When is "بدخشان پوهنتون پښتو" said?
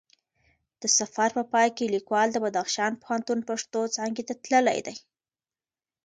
2.45-3.79